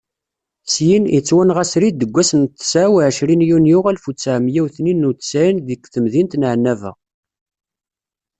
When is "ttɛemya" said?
4.13-4.61